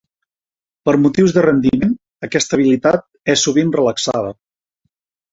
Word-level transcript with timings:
Per 0.89 0.93
motius 1.01 1.33
de 1.33 1.41
rendiment, 1.45 1.91
aquesta 2.27 2.57
habilitat 2.57 3.03
és 3.35 3.43
sovint 3.49 3.69
relaxada. 3.77 4.33